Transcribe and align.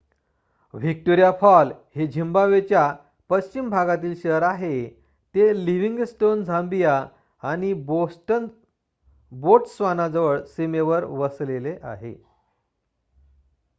Victoria 0.73 1.31
fall 1.31 1.71
हे 1.95 2.05
झिम्बाब्वेच्या 2.07 2.85
पश्चिम 3.29 3.69
भागातील 3.69 4.13
शहर 4.23 4.41
आहे 4.41 4.85
ते 5.35 5.65
लिव्हिंगस्टोन 5.65 6.43
झाम्बिया 6.43 6.95
आणि 7.43 7.73
बोट्स्वानाजवळ 9.31 10.41
सीमेवर 10.47 11.03
वसलेले 11.05 11.75
आहे 11.83 12.13